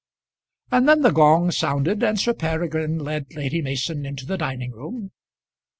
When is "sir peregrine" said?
2.19-2.97